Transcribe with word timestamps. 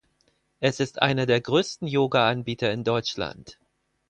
Es 0.59 0.79
ist 0.79 0.99
einer 1.03 1.27
der 1.27 1.41
größten 1.41 1.87
Yogaanbieter 1.87 2.71
in 2.71 2.83
Deutschland. 2.83 3.59